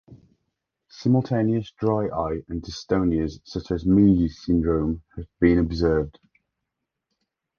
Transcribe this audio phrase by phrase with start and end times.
[0.89, 6.17] Simultaneous dry eye and dystonias such as Meige's syndrome have been observed.